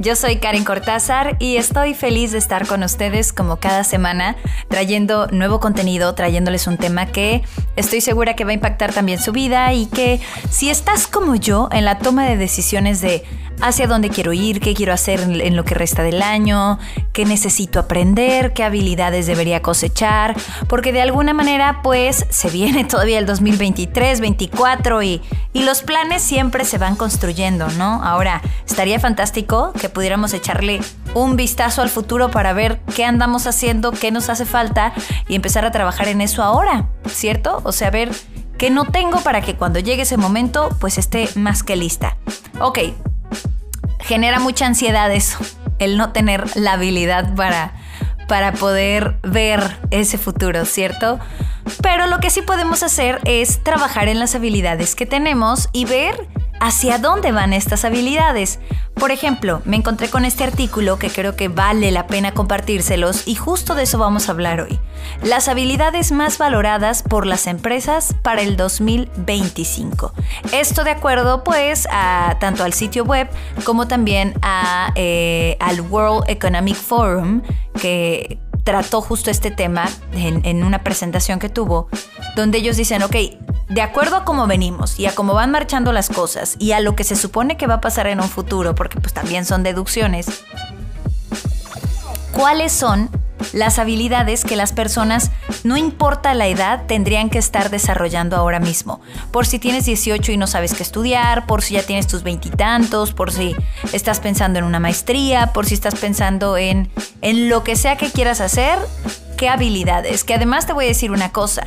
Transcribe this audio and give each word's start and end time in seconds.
Yo 0.00 0.16
soy 0.16 0.36
Karen 0.36 0.64
Cortázar 0.64 1.36
y 1.40 1.56
estoy 1.58 1.92
feliz 1.92 2.32
de 2.32 2.38
estar 2.38 2.66
con 2.66 2.82
ustedes 2.82 3.34
como 3.34 3.56
cada 3.56 3.84
semana 3.84 4.34
trayendo 4.68 5.26
nuevo 5.26 5.60
contenido, 5.60 6.14
trayéndoles 6.14 6.66
un 6.66 6.78
tema 6.78 7.04
que 7.04 7.42
estoy 7.76 8.00
segura 8.00 8.34
que 8.34 8.44
va 8.44 8.52
a 8.52 8.54
impactar 8.54 8.94
también 8.94 9.18
su 9.18 9.32
vida 9.32 9.74
y 9.74 9.84
que 9.84 10.18
si 10.48 10.70
estás 10.70 11.06
como 11.06 11.34
yo 11.34 11.68
en 11.70 11.84
la 11.84 11.98
toma 11.98 12.24
de 12.24 12.38
decisiones 12.38 13.02
de 13.02 13.24
hacia 13.60 13.86
dónde 13.86 14.10
quiero 14.10 14.32
ir, 14.32 14.60
qué 14.60 14.74
quiero 14.74 14.92
hacer 14.92 15.20
en 15.20 15.56
lo 15.56 15.64
que 15.64 15.74
resta 15.74 16.02
del 16.02 16.22
año, 16.22 16.78
qué 17.12 17.24
necesito 17.24 17.78
aprender, 17.78 18.52
qué 18.52 18.64
habilidades 18.64 19.26
debería 19.26 19.62
cosechar, 19.62 20.36
porque 20.68 20.92
de 20.92 21.02
alguna 21.02 21.34
manera 21.34 21.80
pues 21.82 22.26
se 22.30 22.50
viene 22.50 22.84
todavía 22.90 23.18
el 23.18 23.26
2023, 23.26 24.20
24 24.20 25.02
y, 25.02 25.22
y 25.52 25.62
los 25.64 25.82
planes 25.82 26.22
siempre 26.22 26.64
se 26.64 26.78
van 26.78 26.96
construyendo, 26.96 27.68
¿no? 27.70 28.02
Ahora, 28.02 28.42
estaría 28.66 28.98
fantástico 29.00 29.72
que 29.80 29.88
pudiéramos 29.88 30.32
echarle 30.32 30.80
un 31.14 31.36
vistazo 31.36 31.82
al 31.82 31.88
futuro 31.88 32.30
para 32.30 32.52
ver 32.52 32.80
qué 32.94 33.04
andamos 33.04 33.46
haciendo, 33.46 33.92
qué 33.92 34.10
nos 34.10 34.28
hace 34.28 34.44
falta 34.44 34.92
y 35.28 35.34
empezar 35.34 35.64
a 35.64 35.70
trabajar 35.70 36.08
en 36.08 36.20
eso 36.20 36.42
ahora, 36.42 36.88
¿cierto? 37.06 37.60
O 37.64 37.72
sea, 37.72 37.90
ver 37.90 38.10
qué 38.58 38.70
no 38.70 38.84
tengo 38.84 39.20
para 39.20 39.40
que 39.40 39.56
cuando 39.56 39.78
llegue 39.78 40.02
ese 40.02 40.16
momento 40.16 40.68
pues 40.80 40.98
esté 40.98 41.28
más 41.34 41.62
que 41.62 41.76
lista. 41.76 42.16
Ok, 42.60 42.78
genera 44.02 44.40
mucha 44.40 44.66
ansiedad 44.66 45.12
eso, 45.12 45.38
el 45.78 45.96
no 45.96 46.12
tener 46.12 46.56
la 46.56 46.72
habilidad 46.74 47.34
para, 47.34 47.72
para 48.28 48.52
poder 48.52 49.18
ver 49.22 49.78
ese 49.90 50.18
futuro, 50.18 50.64
¿cierto? 50.64 51.18
Pero 51.82 52.06
lo 52.06 52.20
que 52.20 52.30
sí 52.30 52.42
podemos 52.42 52.82
hacer 52.82 53.20
es 53.24 53.62
trabajar 53.62 54.08
en 54.08 54.18
las 54.18 54.34
habilidades 54.34 54.94
que 54.94 55.06
tenemos 55.06 55.68
y 55.72 55.84
ver 55.84 56.28
hacia 56.60 56.98
dónde 56.98 57.32
van 57.32 57.52
estas 57.52 57.84
habilidades. 57.84 58.60
Por 58.94 59.10
ejemplo, 59.10 59.62
me 59.64 59.76
encontré 59.76 60.10
con 60.10 60.24
este 60.24 60.44
artículo 60.44 60.98
que 60.98 61.10
creo 61.10 61.34
que 61.34 61.48
vale 61.48 61.90
la 61.90 62.06
pena 62.06 62.32
compartírselos 62.32 63.26
y 63.26 63.34
justo 63.34 63.74
de 63.74 63.84
eso 63.84 63.98
vamos 63.98 64.28
a 64.28 64.32
hablar 64.32 64.60
hoy. 64.60 64.78
Las 65.22 65.48
habilidades 65.48 66.12
más 66.12 66.36
valoradas 66.38 67.02
por 67.02 67.26
las 67.26 67.46
empresas 67.46 68.14
para 68.22 68.42
el 68.42 68.56
2025. 68.56 70.12
Esto 70.52 70.84
de 70.84 70.90
acuerdo 70.90 71.42
pues 71.44 71.88
a 71.90 72.36
tanto 72.40 72.62
al 72.62 72.74
sitio 72.74 73.04
web 73.04 73.28
como 73.64 73.88
también 73.88 74.34
a, 74.42 74.92
eh, 74.96 75.56
al 75.60 75.80
World 75.80 76.28
Economic 76.28 76.76
Forum 76.76 77.42
que 77.80 78.38
trató 78.70 79.00
justo 79.00 79.32
este 79.32 79.50
tema 79.50 79.88
en, 80.12 80.62
una 80.62 80.84
presentación 80.84 81.40
que 81.40 81.48
tuvo, 81.48 81.88
donde 82.36 82.58
ellos 82.58 82.76
dicen, 82.76 83.02
ok, 83.02 83.16
de 83.68 83.82
acuerdo 83.82 84.14
a 84.14 84.24
cómo 84.24 84.46
venimos 84.46 85.00
y 85.00 85.06
a 85.06 85.14
cómo 85.16 85.34
van 85.34 85.50
marchando 85.50 85.92
las 85.92 86.08
cosas 86.08 86.54
y 86.60 86.70
a 86.70 86.78
lo 86.78 86.94
que 86.94 87.02
se 87.02 87.16
supone 87.16 87.56
que 87.56 87.66
va 87.66 87.74
a 87.74 87.80
pasar 87.80 88.06
en 88.06 88.20
un 88.20 88.28
futuro, 88.28 88.76
porque 88.76 89.00
pues 89.00 89.12
también 89.12 89.44
son 89.44 89.64
deducciones, 89.64 90.44
¿cuáles 92.30 92.70
son 92.70 93.10
las 93.52 93.78
habilidades 93.78 94.44
que 94.44 94.56
las 94.56 94.72
personas, 94.72 95.30
no 95.64 95.76
importa 95.76 96.34
la 96.34 96.48
edad, 96.48 96.86
tendrían 96.86 97.30
que 97.30 97.38
estar 97.38 97.70
desarrollando 97.70 98.36
ahora 98.36 98.60
mismo. 98.60 99.00
Por 99.32 99.46
si 99.46 99.58
tienes 99.58 99.84
18 99.84 100.32
y 100.32 100.36
no 100.36 100.46
sabes 100.46 100.74
qué 100.74 100.82
estudiar, 100.82 101.46
por 101.46 101.62
si 101.62 101.74
ya 101.74 101.82
tienes 101.82 102.06
tus 102.06 102.22
veintitantos, 102.22 103.12
por 103.12 103.32
si 103.32 103.54
estás 103.92 104.20
pensando 104.20 104.58
en 104.58 104.64
una 104.64 104.80
maestría, 104.80 105.52
por 105.52 105.66
si 105.66 105.74
estás 105.74 105.94
pensando 105.96 106.56
en, 106.56 106.90
en 107.22 107.48
lo 107.48 107.64
que 107.64 107.76
sea 107.76 107.96
que 107.96 108.10
quieras 108.10 108.40
hacer, 108.40 108.78
qué 109.36 109.48
habilidades. 109.48 110.24
Que 110.24 110.34
además 110.34 110.66
te 110.66 110.72
voy 110.72 110.84
a 110.86 110.88
decir 110.88 111.10
una 111.10 111.32
cosa. 111.32 111.64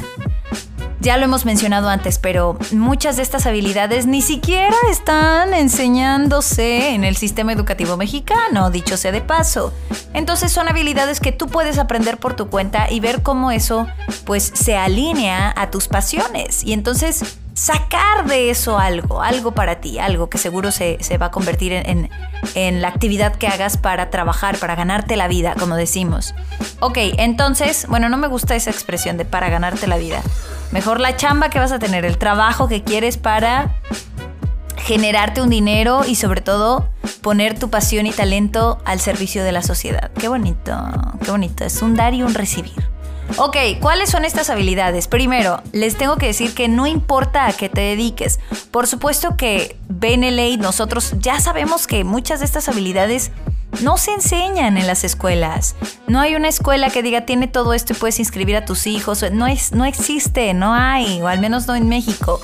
Ya 1.03 1.17
lo 1.17 1.25
hemos 1.25 1.43
mencionado 1.43 1.89
antes, 1.89 2.17
pero 2.17 2.57
muchas 2.71 3.17
de 3.17 3.23
estas 3.23 3.45
habilidades 3.45 4.07
ni 4.07 4.21
siquiera 4.21 4.77
están 4.89 5.53
enseñándose 5.53 6.91
en 6.91 7.03
el 7.03 7.17
sistema 7.17 7.51
educativo 7.51 7.97
mexicano, 7.97 8.71
dicho 8.71 8.95
sea 8.95 9.11
de 9.11 9.19
paso. 9.19 9.73
Entonces 10.13 10.53
son 10.53 10.69
habilidades 10.69 11.19
que 11.19 11.33
tú 11.33 11.47
puedes 11.47 11.77
aprender 11.77 12.19
por 12.19 12.37
tu 12.37 12.47
cuenta 12.47 12.89
y 12.89 13.01
ver 13.01 13.21
cómo 13.21 13.51
eso 13.51 13.85
pues 14.23 14.49
se 14.55 14.77
alinea 14.77 15.53
a 15.57 15.71
tus 15.71 15.89
pasiones. 15.89 16.63
Y 16.63 16.71
entonces 16.71 17.37
sacar 17.53 18.25
de 18.25 18.49
eso 18.49 18.79
algo, 18.79 19.21
algo 19.21 19.51
para 19.51 19.81
ti, 19.81 19.99
algo 19.99 20.29
que 20.29 20.37
seguro 20.37 20.71
se, 20.71 20.97
va 21.21 21.25
a 21.25 21.31
convertir 21.31 21.73
en, 21.73 22.09
en, 22.55 22.81
la 22.81 22.87
actividad 22.87 23.35
que 23.35 23.47
hagas 23.47 23.75
para 23.75 24.09
trabajar, 24.09 24.57
para 24.57 24.75
ganarte 24.75 25.17
la 25.17 25.27
vida, 25.27 25.53
como 25.59 25.75
decimos. 25.75 26.33
Ok, 26.79 26.97
entonces, 27.17 27.87
bueno, 27.89 28.07
no 28.07 28.15
me 28.15 28.27
gusta 28.27 28.55
esa 28.55 28.71
expresión 28.71 29.17
de 29.17 29.25
para 29.25 29.49
ganarte 29.49 29.85
la 29.85 29.97
vida. 29.97 30.23
Mejor 30.73 30.99
la 30.99 31.15
chamba 31.15 31.49
que 31.49 31.59
vas 31.59 31.71
a 31.71 31.77
tener, 31.77 32.03
el 32.03 32.17
trabajo 32.17 32.67
que 32.67 32.81
quieres 32.81 33.17
para 33.17 33.75
generarte 34.75 35.39
un 35.39 35.51
dinero 35.51 36.01
y 36.03 36.15
sobre 36.15 36.41
todo 36.41 36.89
poner 37.21 37.57
tu 37.59 37.69
pasión 37.69 38.07
y 38.07 38.11
talento 38.11 38.81
al 38.83 38.99
servicio 38.99 39.43
de 39.43 39.51
la 39.51 39.61
sociedad. 39.61 40.09
Qué 40.19 40.27
bonito, 40.27 40.75
qué 41.23 41.29
bonito. 41.29 41.63
Es 41.63 41.83
un 41.83 41.95
dar 41.95 42.15
y 42.15 42.23
un 42.23 42.33
recibir. 42.33 42.73
Ok, 43.37 43.55
¿cuáles 43.81 44.09
son 44.09 44.25
estas 44.25 44.49
habilidades? 44.49 45.07
Primero, 45.07 45.61
les 45.73 45.95
tengo 45.95 46.17
que 46.17 46.25
decir 46.25 46.55
que 46.55 46.67
no 46.67 46.87
importa 46.87 47.45
a 47.45 47.53
qué 47.53 47.69
te 47.69 47.81
dediques. 47.81 48.39
Por 48.71 48.87
supuesto 48.87 49.37
que 49.37 49.77
y 50.01 50.57
nosotros 50.57 51.13
ya 51.19 51.39
sabemos 51.39 51.85
que 51.85 52.03
muchas 52.03 52.39
de 52.39 52.45
estas 52.45 52.67
habilidades 52.67 53.31
no 53.81 53.97
se 53.97 54.11
enseñan 54.11 54.77
en 54.77 54.87
las 54.87 55.03
escuelas. 55.03 55.75
No 56.07 56.19
hay 56.19 56.35
una 56.35 56.47
escuela 56.47 56.89
que 56.89 57.03
diga 57.03 57.25
tiene 57.25 57.47
todo 57.47 57.73
esto 57.73 57.93
y 57.93 57.95
puedes 57.95 58.19
inscribir 58.19 58.55
a 58.55 58.65
tus 58.65 58.87
hijos. 58.87 59.25
No, 59.31 59.47
es, 59.47 59.71
no 59.71 59.85
existe, 59.85 60.53
no 60.53 60.73
hay, 60.73 61.21
o 61.21 61.27
al 61.27 61.39
menos 61.39 61.67
no 61.67 61.75
en 61.75 61.89
México. 61.89 62.39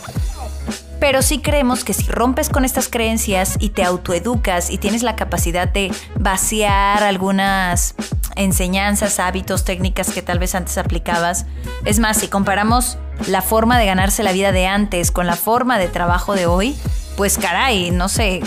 Pero 1.00 1.22
sí 1.22 1.40
creemos 1.40 1.84
que 1.86 1.94
si 1.94 2.12
rompes 2.12 2.50
con 2.50 2.66
estas 2.66 2.90
creencias 2.90 3.56
y 3.60 3.70
te 3.70 3.84
autoeducas 3.84 4.70
y 4.70 4.78
tienes 4.78 5.02
la 5.02 5.16
capacidad 5.16 5.68
de 5.68 5.92
vaciar 6.16 7.04
algunas 7.04 7.96
enseñanzas, 8.36 9.20
hábitos, 9.20 9.64
técnicas 9.64 10.12
que 10.12 10.22
tal 10.22 10.40
vez 10.40 10.56
antes 10.56 10.78
aplicabas, 10.78 11.46
es 11.86 12.00
más, 12.00 12.18
si 12.18 12.28
comparamos 12.28 12.98
la 13.28 13.42
forma 13.42 13.80
de 13.80 13.86
ganarse 13.86 14.24
la 14.24 14.34
vida 14.34 14.52
de 14.52 14.68
antes 14.68 15.12
con 15.12 15.26
la 15.26 15.36
forma 15.36 15.78
de 15.78 15.88
trabajo 15.88 16.36
de 16.36 16.48
hoy, 16.48 16.76
pues 17.16 17.38
caray, 17.38 17.92
no 17.92 18.10
sé, 18.10 18.42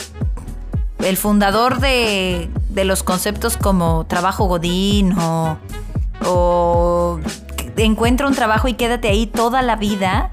el 0.98 1.16
fundador 1.16 1.78
de, 1.78 2.48
los 2.84 3.02
conceptos 3.02 3.56
como 3.56 4.06
trabajo 4.06 4.46
godín 4.46 5.12
o, 5.18 5.58
o 6.24 7.20
encuentra 7.76 8.26
un 8.26 8.34
trabajo 8.34 8.68
y 8.68 8.74
quédate 8.74 9.08
ahí 9.08 9.26
toda 9.26 9.62
la 9.62 9.76
vida. 9.76 10.30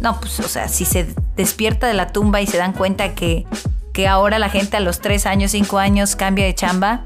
No, 0.00 0.18
pues, 0.20 0.40
o 0.40 0.48
sea, 0.48 0.68
si 0.68 0.84
se 0.84 1.14
despierta 1.36 1.86
de 1.86 1.94
la 1.94 2.08
tumba 2.12 2.40
y 2.40 2.46
se 2.46 2.56
dan 2.56 2.72
cuenta 2.72 3.14
que, 3.14 3.46
que 3.92 4.06
ahora 4.06 4.38
la 4.38 4.48
gente 4.48 4.76
a 4.76 4.80
los 4.80 5.00
3 5.00 5.26
años, 5.26 5.50
5 5.52 5.78
años 5.78 6.16
cambia 6.16 6.44
de 6.44 6.54
chamba, 6.54 7.04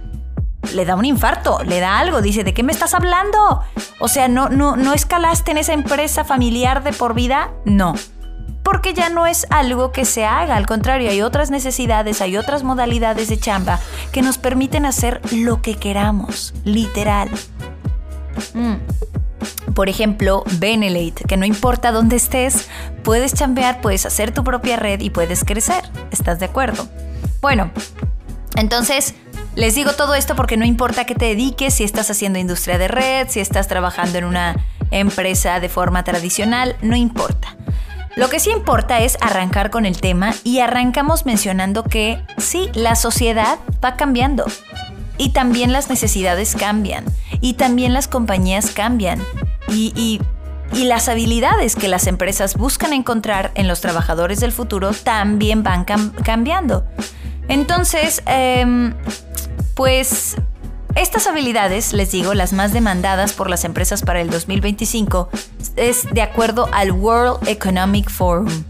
le 0.74 0.84
da 0.84 0.94
un 0.94 1.04
infarto, 1.04 1.62
le 1.64 1.80
da 1.80 1.98
algo, 1.98 2.22
dice, 2.22 2.44
¿de 2.44 2.54
qué 2.54 2.62
me 2.62 2.72
estás 2.72 2.94
hablando? 2.94 3.62
O 3.98 4.08
sea, 4.08 4.28
¿no, 4.28 4.48
no, 4.48 4.76
no 4.76 4.94
escalaste 4.94 5.50
en 5.50 5.58
esa 5.58 5.72
empresa 5.72 6.24
familiar 6.24 6.82
de 6.82 6.92
por 6.92 7.14
vida? 7.14 7.50
No 7.64 7.94
porque 8.72 8.94
ya 8.94 9.10
no 9.10 9.26
es 9.26 9.46
algo 9.50 9.92
que 9.92 10.06
se 10.06 10.24
haga, 10.24 10.56
al 10.56 10.64
contrario, 10.64 11.10
hay 11.10 11.20
otras 11.20 11.50
necesidades, 11.50 12.22
hay 12.22 12.38
otras 12.38 12.62
modalidades 12.62 13.28
de 13.28 13.38
chamba 13.38 13.78
que 14.12 14.22
nos 14.22 14.38
permiten 14.38 14.86
hacer 14.86 15.20
lo 15.30 15.60
que 15.60 15.74
queramos, 15.74 16.54
literal. 16.64 17.28
Mm. 18.54 18.76
Por 19.74 19.90
ejemplo, 19.90 20.42
Benelate, 20.52 21.24
que 21.28 21.36
no 21.36 21.44
importa 21.44 21.92
dónde 21.92 22.16
estés, 22.16 22.70
puedes 23.04 23.34
chambear, 23.34 23.82
puedes 23.82 24.06
hacer 24.06 24.32
tu 24.32 24.42
propia 24.42 24.76
red 24.76 25.00
y 25.00 25.10
puedes 25.10 25.44
crecer. 25.44 25.84
¿Estás 26.10 26.38
de 26.38 26.46
acuerdo? 26.46 26.88
Bueno, 27.42 27.70
entonces 28.56 29.14
les 29.54 29.74
digo 29.74 29.92
todo 29.92 30.14
esto 30.14 30.34
porque 30.34 30.56
no 30.56 30.64
importa 30.64 31.04
que 31.04 31.14
te 31.14 31.26
dediques, 31.26 31.74
si 31.74 31.84
estás 31.84 32.10
haciendo 32.10 32.38
industria 32.38 32.78
de 32.78 32.88
red, 32.88 33.28
si 33.28 33.40
estás 33.40 33.68
trabajando 33.68 34.16
en 34.16 34.24
una 34.24 34.56
empresa 34.90 35.60
de 35.60 35.68
forma 35.68 36.04
tradicional, 36.04 36.74
no 36.80 36.96
importa. 36.96 37.54
Lo 38.16 38.28
que 38.28 38.40
sí 38.40 38.50
importa 38.50 39.00
es 39.00 39.16
arrancar 39.20 39.70
con 39.70 39.86
el 39.86 40.00
tema 40.00 40.34
y 40.44 40.60
arrancamos 40.60 41.24
mencionando 41.24 41.84
que 41.84 42.20
sí, 42.36 42.68
la 42.74 42.94
sociedad 42.94 43.58
va 43.82 43.96
cambiando. 43.96 44.44
Y 45.16 45.30
también 45.30 45.72
las 45.72 45.88
necesidades 45.88 46.54
cambian. 46.54 47.04
Y 47.40 47.54
también 47.54 47.92
las 47.94 48.08
compañías 48.08 48.70
cambian. 48.70 49.22
Y, 49.68 50.20
las 50.72 51.08
habilidades 51.10 51.76
que 51.76 51.86
las 51.86 52.06
empresas 52.06 52.56
buscan 52.56 52.94
encontrar 52.94 53.50
en 53.54 53.68
los 53.68 53.82
trabajadores 53.82 54.40
del 54.40 54.52
futuro 54.52 54.92
también 54.92 55.62
van 55.62 55.84
cambiando. 55.84 56.84
Entonces, 57.48 58.22
em, 58.24 58.94
pues 59.74 60.36
Estas 60.94 61.26
habilidades, 61.26 61.94
les 61.94 62.12
digo, 62.12 62.34
las 62.34 62.52
más 62.52 62.72
demandadas 62.72 63.32
por 63.32 63.48
las 63.48 63.64
empresas 63.64 64.02
para 64.02 64.20
el 64.20 64.28
2025, 64.28 65.30
es 65.76 66.06
de 66.12 66.20
acuerdo 66.20 66.68
al 66.72 66.92
World 66.92 67.48
Economic 67.48 68.10
Forum. 68.10 68.64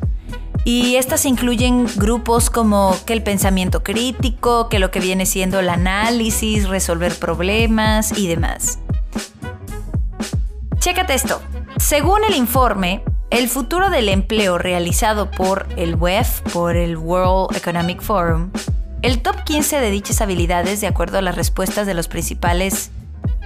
Y 0.64 0.94
estas 0.94 1.26
incluyen 1.26 1.86
grupos 1.96 2.48
como 2.48 2.96
que 3.06 3.12
el 3.12 3.24
pensamiento 3.24 3.82
crítico, 3.82 4.68
que 4.68 4.78
lo 4.78 4.92
que 4.92 5.00
viene 5.00 5.26
siendo 5.26 5.58
el 5.58 5.68
análisis, 5.68 6.68
resolver 6.68 7.12
problemas 7.16 8.16
y 8.16 8.28
demás. 8.28 8.78
Chécate 10.78 11.14
esto. 11.14 11.42
Según 11.78 12.22
el 12.22 12.36
informe, 12.36 13.02
el 13.30 13.48
futuro 13.48 13.90
del 13.90 14.08
empleo 14.08 14.58
realizado 14.58 15.30
por 15.30 15.66
el 15.76 15.96
WEF, 15.96 16.40
por 16.52 16.76
el 16.76 16.96
World 16.96 17.56
Economic 17.56 18.00
Forum, 18.00 18.50
el 19.02 19.20
top 19.20 19.42
15 19.44 19.80
de 19.80 19.90
dichas 19.90 20.20
habilidades, 20.20 20.80
de 20.80 20.86
acuerdo 20.86 21.18
a 21.18 21.22
las 21.22 21.34
respuestas 21.34 21.86
de 21.86 21.94
los 21.94 22.08
principales 22.08 22.90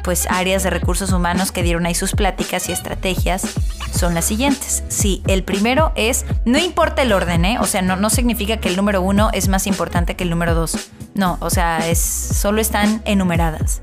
pues, 0.04 0.26
áreas 0.30 0.62
de 0.62 0.70
recursos 0.70 1.12
humanos 1.12 1.50
que 1.50 1.62
dieron 1.62 1.86
ahí 1.86 1.94
sus 1.94 2.12
pláticas 2.12 2.68
y 2.68 2.72
estrategias, 2.72 3.42
son 3.92 4.14
las 4.14 4.26
siguientes. 4.26 4.84
Sí, 4.88 5.22
el 5.26 5.42
primero 5.42 5.92
es, 5.96 6.26
no 6.44 6.58
importa 6.58 7.02
el 7.02 7.12
orden, 7.12 7.44
¿eh? 7.44 7.58
o 7.58 7.66
sea, 7.66 7.82
no, 7.82 7.96
no 7.96 8.10
significa 8.10 8.58
que 8.58 8.68
el 8.68 8.76
número 8.76 9.02
uno 9.02 9.30
es 9.32 9.48
más 9.48 9.66
importante 9.66 10.14
que 10.14 10.24
el 10.24 10.30
número 10.30 10.54
dos. 10.54 10.90
No, 11.14 11.38
o 11.40 11.50
sea, 11.50 11.88
es, 11.88 11.98
solo 11.98 12.60
están 12.60 13.02
enumeradas. 13.04 13.80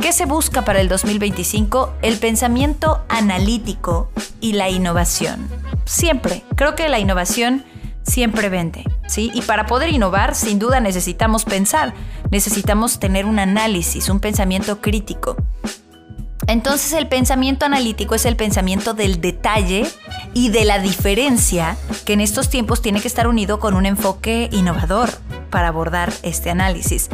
¿Qué 0.00 0.12
se 0.12 0.26
busca 0.26 0.62
para 0.62 0.80
el 0.80 0.88
2025? 0.88 1.94
El 2.02 2.18
pensamiento 2.18 3.04
analítico 3.08 4.10
y 4.40 4.54
la 4.54 4.68
innovación. 4.68 5.48
Siempre. 5.84 6.42
Creo 6.56 6.74
que 6.74 6.88
la 6.88 6.98
innovación 6.98 7.64
siempre 8.02 8.48
vende, 8.48 8.84
¿sí? 9.06 9.30
Y 9.34 9.42
para 9.42 9.66
poder 9.66 9.90
innovar, 9.90 10.34
sin 10.34 10.58
duda 10.58 10.80
necesitamos 10.80 11.44
pensar, 11.44 11.94
necesitamos 12.30 12.98
tener 12.98 13.26
un 13.26 13.38
análisis, 13.38 14.08
un 14.08 14.20
pensamiento 14.20 14.80
crítico. 14.80 15.36
Entonces 16.46 16.92
el 16.92 17.08
pensamiento 17.08 17.64
analítico 17.64 18.14
es 18.14 18.26
el 18.26 18.36
pensamiento 18.36 18.94
del 18.94 19.20
detalle 19.20 19.86
y 20.34 20.50
de 20.50 20.64
la 20.64 20.78
diferencia 20.78 21.76
que 22.04 22.12
en 22.12 22.20
estos 22.20 22.50
tiempos 22.50 22.82
tiene 22.82 23.00
que 23.00 23.08
estar 23.08 23.26
unido 23.26 23.58
con 23.58 23.74
un 23.74 23.86
enfoque 23.86 24.48
innovador 24.52 25.10
para 25.50 25.68
abordar 25.68 26.12
este 26.22 26.50
análisis. 26.50 27.08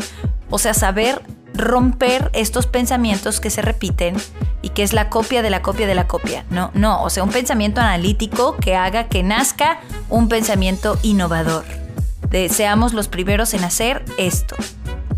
O 0.50 0.58
sea, 0.58 0.74
saber 0.74 1.22
romper 1.54 2.30
estos 2.32 2.66
pensamientos 2.66 3.40
que 3.40 3.50
se 3.50 3.62
repiten 3.62 4.16
y 4.62 4.70
que 4.70 4.82
es 4.82 4.92
la 4.92 5.08
copia 5.10 5.42
de 5.42 5.50
la 5.50 5.62
copia 5.62 5.86
de 5.86 5.94
la 5.94 6.06
copia. 6.06 6.44
No, 6.50 6.70
no, 6.74 7.02
o 7.02 7.10
sea, 7.10 7.22
un 7.22 7.30
pensamiento 7.30 7.80
analítico 7.80 8.56
que 8.56 8.76
haga 8.76 9.08
que 9.08 9.22
nazca 9.22 9.80
un 10.08 10.28
pensamiento 10.28 10.98
innovador. 11.02 11.64
De 12.28 12.48
seamos 12.48 12.92
los 12.92 13.08
primeros 13.08 13.54
en 13.54 13.64
hacer 13.64 14.04
esto. 14.18 14.56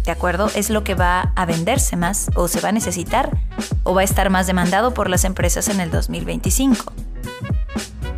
¿De 0.04 0.10
acuerdo? 0.10 0.50
Es 0.54 0.70
lo 0.70 0.84
que 0.84 0.94
va 0.94 1.32
a 1.36 1.46
venderse 1.46 1.96
más 1.96 2.30
o 2.34 2.48
se 2.48 2.60
va 2.60 2.70
a 2.70 2.72
necesitar 2.72 3.30
o 3.84 3.94
va 3.94 4.00
a 4.00 4.04
estar 4.04 4.30
más 4.30 4.46
demandado 4.46 4.94
por 4.94 5.08
las 5.08 5.24
empresas 5.24 5.68
en 5.68 5.80
el 5.80 5.90
2025. 5.90 6.92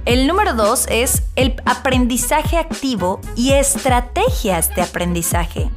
El 0.06 0.26
número 0.26 0.54
dos 0.54 0.86
es 0.90 1.22
el 1.36 1.54
aprendizaje 1.64 2.58
activo 2.58 3.20
y 3.36 3.52
estrategias 3.52 4.74
de 4.74 4.82
aprendizaje 4.82 5.70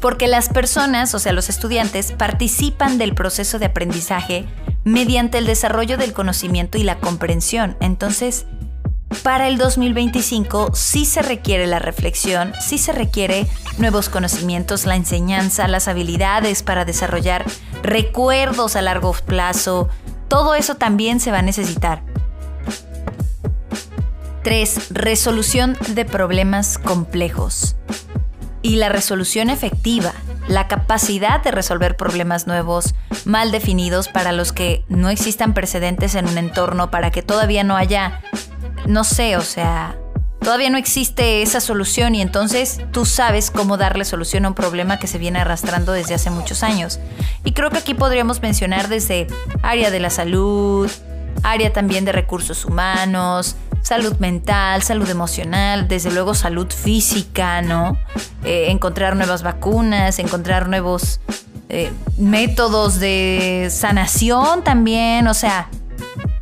porque 0.00 0.28
las 0.28 0.48
personas, 0.48 1.14
o 1.14 1.18
sea, 1.18 1.32
los 1.32 1.48
estudiantes, 1.48 2.12
participan 2.12 2.98
del 2.98 3.14
proceso 3.14 3.58
de 3.58 3.66
aprendizaje 3.66 4.46
mediante 4.84 5.38
el 5.38 5.46
desarrollo 5.46 5.98
del 5.98 6.12
conocimiento 6.12 6.78
y 6.78 6.82
la 6.82 6.98
comprensión. 6.98 7.76
Entonces, 7.80 8.46
para 9.22 9.48
el 9.48 9.58
2025 9.58 10.70
sí 10.74 11.04
se 11.04 11.22
requiere 11.22 11.66
la 11.66 11.78
reflexión, 11.78 12.52
sí 12.60 12.78
se 12.78 12.92
requiere 12.92 13.46
nuevos 13.78 14.08
conocimientos, 14.08 14.86
la 14.86 14.96
enseñanza, 14.96 15.68
las 15.68 15.88
habilidades 15.88 16.62
para 16.62 16.84
desarrollar 16.84 17.44
recuerdos 17.82 18.76
a 18.76 18.82
largo 18.82 19.12
plazo. 19.12 19.88
Todo 20.28 20.54
eso 20.54 20.76
también 20.76 21.20
se 21.20 21.30
va 21.30 21.38
a 21.38 21.42
necesitar. 21.42 22.02
3. 24.42 24.90
Resolución 24.90 25.76
de 25.88 26.04
problemas 26.04 26.78
complejos 26.78 27.76
y 28.62 28.76
la 28.76 28.88
resolución 28.88 29.50
efectiva, 29.50 30.12
la 30.48 30.68
capacidad 30.68 31.42
de 31.42 31.50
resolver 31.50 31.96
problemas 31.96 32.46
nuevos, 32.46 32.94
mal 33.24 33.50
definidos 33.50 34.08
para 34.08 34.32
los 34.32 34.52
que 34.52 34.84
no 34.88 35.10
existan 35.10 35.54
precedentes 35.54 36.14
en 36.14 36.26
un 36.26 36.38
entorno, 36.38 36.90
para 36.90 37.10
que 37.10 37.22
todavía 37.22 37.64
no 37.64 37.76
haya, 37.76 38.20
no 38.88 39.04
sé, 39.04 39.36
o 39.36 39.42
sea, 39.42 39.96
todavía 40.40 40.70
no 40.70 40.78
existe 40.78 41.42
esa 41.42 41.60
solución 41.60 42.14
y 42.14 42.22
entonces 42.22 42.80
tú 42.90 43.04
sabes 43.04 43.50
cómo 43.50 43.76
darle 43.76 44.04
solución 44.04 44.46
a 44.46 44.48
un 44.48 44.54
problema 44.54 44.98
que 44.98 45.06
se 45.06 45.18
viene 45.18 45.38
arrastrando 45.38 45.92
desde 45.92 46.14
hace 46.14 46.30
muchos 46.30 46.62
años. 46.62 46.98
Y 47.44 47.52
creo 47.52 47.70
que 47.70 47.78
aquí 47.78 47.94
podríamos 47.94 48.40
mencionar 48.40 48.88
desde 48.88 49.26
área 49.62 49.90
de 49.90 50.00
la 50.00 50.08
salud, 50.08 50.90
área 51.42 51.72
también 51.72 52.06
de 52.06 52.12
recursos 52.12 52.64
humanos, 52.64 53.56
salud 53.82 54.16
mental, 54.20 54.82
salud 54.82 55.08
emocional, 55.10 55.86
desde 55.86 56.10
luego 56.10 56.34
salud 56.34 56.68
física, 56.72 57.60
¿no? 57.60 57.98
Eh, 58.42 58.70
encontrar 58.70 59.16
nuevas 59.16 59.42
vacunas, 59.42 60.18
encontrar 60.18 60.68
nuevos 60.68 61.20
eh, 61.68 61.92
métodos 62.16 62.98
de 62.98 63.68
sanación 63.70 64.64
también, 64.64 65.28
o 65.28 65.34
sea, 65.34 65.68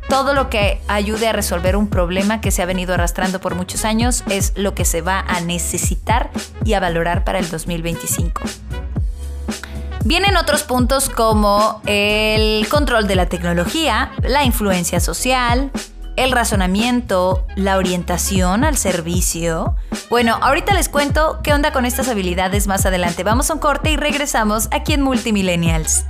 todo 0.09 0.33
lo 0.33 0.49
que 0.49 0.81
ayude 0.87 1.27
a 1.27 1.33
resolver 1.33 1.75
un 1.75 1.87
problema 1.87 2.41
que 2.41 2.51
se 2.51 2.61
ha 2.61 2.65
venido 2.65 2.93
arrastrando 2.93 3.39
por 3.39 3.55
muchos 3.55 3.85
años 3.85 4.23
es 4.29 4.53
lo 4.55 4.73
que 4.73 4.85
se 4.85 5.01
va 5.01 5.19
a 5.19 5.41
necesitar 5.41 6.29
y 6.63 6.73
a 6.73 6.79
valorar 6.79 7.23
para 7.23 7.39
el 7.39 7.49
2025. 7.49 8.41
Vienen 10.05 10.37
otros 10.37 10.63
puntos 10.63 11.09
como 11.09 11.81
el 11.85 12.65
control 12.69 13.07
de 13.07 13.15
la 13.15 13.25
tecnología, 13.25 14.11
la 14.21 14.45
influencia 14.45 15.01
social, 15.01 15.71
el 16.15 16.31
razonamiento, 16.31 17.45
la 17.55 17.77
orientación 17.77 18.63
al 18.63 18.77
servicio. 18.77 19.75
Bueno, 20.09 20.39
ahorita 20.41 20.73
les 20.73 20.87
cuento 20.87 21.39
qué 21.43 21.53
onda 21.53 21.71
con 21.73 21.85
estas 21.85 22.07
habilidades 22.07 22.67
más 22.67 22.85
adelante. 22.85 23.23
Vamos 23.23 23.49
a 23.49 23.53
un 23.53 23.59
corte 23.59 23.91
y 23.91 23.97
regresamos 23.97 24.69
aquí 24.71 24.93
en 24.93 25.01
Multimillennials. 25.01 26.05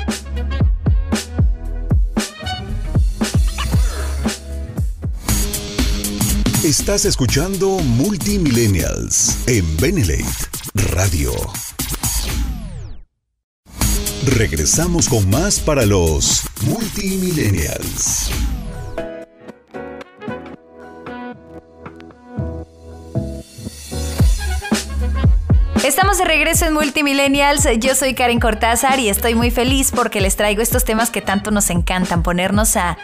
Estás 6.67 7.05
escuchando 7.05 7.79
Multimillennials 7.79 9.47
en 9.47 9.77
Benelate 9.77 10.25
Radio. 10.91 11.31
Regresamos 14.25 15.07
con 15.07 15.29
más 15.29 15.61
para 15.61 15.85
los 15.85 16.43
Multimillennials. 16.63 18.29
Estamos 25.85 26.17
de 26.17 26.25
regreso 26.25 26.65
en 26.65 26.73
Multimillennials. 26.73 27.65
Yo 27.79 27.95
soy 27.95 28.13
Karen 28.13 28.41
Cortázar 28.41 28.99
y 28.99 29.07
estoy 29.07 29.35
muy 29.35 29.51
feliz 29.51 29.93
porque 29.95 30.19
les 30.19 30.35
traigo 30.35 30.61
estos 30.61 30.83
temas 30.83 31.11
que 31.11 31.21
tanto 31.21 31.49
nos 31.49 31.69
encantan, 31.69 32.23
ponernos 32.23 32.75
a, 32.75 32.97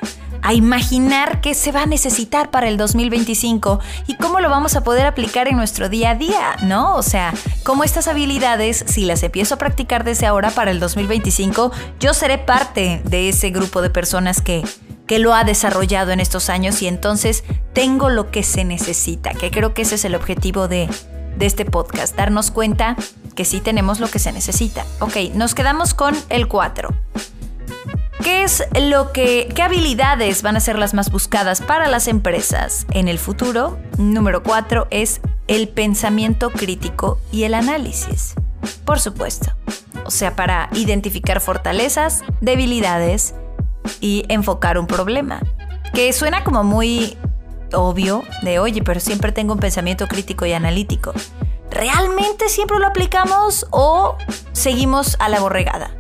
a 0.43 0.53
imaginar 0.53 1.41
qué 1.41 1.53
se 1.53 1.71
va 1.71 1.83
a 1.83 1.85
necesitar 1.85 2.51
para 2.51 2.67
el 2.67 2.77
2025 2.77 3.79
y 4.07 4.15
cómo 4.17 4.41
lo 4.41 4.49
vamos 4.49 4.75
a 4.75 4.83
poder 4.83 5.05
aplicar 5.05 5.47
en 5.47 5.55
nuestro 5.55 5.89
día 5.89 6.11
a 6.11 6.15
día, 6.15 6.55
¿no? 6.63 6.95
O 6.95 7.01
sea, 7.01 7.33
cómo 7.63 7.83
estas 7.83 8.07
habilidades, 8.07 8.83
si 8.87 9.05
las 9.05 9.23
empiezo 9.23 9.55
a 9.55 9.57
practicar 9.57 10.03
desde 10.03 10.27
ahora 10.27 10.51
para 10.51 10.71
el 10.71 10.79
2025, 10.79 11.71
yo 11.99 12.13
seré 12.13 12.37
parte 12.37 13.01
de 13.05 13.29
ese 13.29 13.49
grupo 13.49 13.81
de 13.81 13.89
personas 13.89 14.41
que 14.41 14.63
que 15.07 15.19
lo 15.19 15.33
ha 15.33 15.43
desarrollado 15.43 16.11
en 16.11 16.21
estos 16.21 16.49
años 16.49 16.81
y 16.81 16.87
entonces 16.87 17.43
tengo 17.73 18.09
lo 18.09 18.31
que 18.31 18.41
se 18.41 18.63
necesita, 18.63 19.33
que 19.33 19.51
creo 19.51 19.73
que 19.73 19.81
ese 19.81 19.95
es 19.95 20.05
el 20.05 20.15
objetivo 20.15 20.69
de, 20.69 20.89
de 21.37 21.45
este 21.45 21.65
podcast, 21.65 22.15
darnos 22.15 22.51
cuenta 22.51 22.95
que 23.35 23.45
sí 23.45 23.59
tenemos 23.59 23.99
lo 23.99 24.09
que 24.09 24.19
se 24.19 24.31
necesita. 24.31 24.85
Ok, 24.99 25.17
nos 25.33 25.55
quedamos 25.55 25.93
con 25.93 26.15
el 26.29 26.47
4. 26.47 26.89
¿Qué 28.23 28.43
es 28.43 28.63
lo 28.79 29.11
que, 29.11 29.49
qué 29.53 29.63
habilidades 29.63 30.43
van 30.43 30.55
a 30.55 30.61
ser 30.61 30.79
las 30.79 30.93
más 30.93 31.11
buscadas 31.11 31.59
para 31.59 31.89
las 31.89 32.07
empresas 32.07 32.87
en 32.91 33.09
el 33.09 33.19
futuro? 33.19 33.77
Número 33.97 34.43
4 34.43 34.87
es 34.91 35.19
el 35.47 35.67
pensamiento 35.67 36.49
crítico 36.49 37.19
y 37.33 37.43
el 37.43 37.53
análisis. 37.53 38.35
Por 38.85 39.01
supuesto. 39.01 39.51
O 40.05 40.11
sea, 40.11 40.37
para 40.37 40.69
identificar 40.71 41.41
fortalezas, 41.41 42.23
debilidades 42.39 43.35
y 43.99 44.23
enfocar 44.29 44.77
un 44.77 44.87
problema. 44.87 45.41
Que 45.93 46.13
suena 46.13 46.45
como 46.45 46.63
muy 46.63 47.17
obvio 47.73 48.23
de, 48.41 48.57
oye, 48.59 48.81
pero 48.83 49.01
siempre 49.01 49.33
tengo 49.33 49.53
un 49.53 49.59
pensamiento 49.59 50.07
crítico 50.07 50.45
y 50.45 50.53
analítico. 50.53 51.11
¿Realmente 51.69 52.47
siempre 52.47 52.79
lo 52.79 52.87
aplicamos 52.87 53.67
o 53.71 54.15
seguimos 54.53 55.17
a 55.19 55.27
la 55.27 55.41
borregada? 55.41 55.91